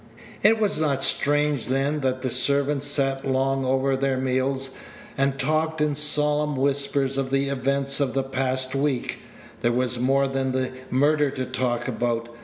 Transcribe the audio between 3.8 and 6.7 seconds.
their meals, and talked in solemn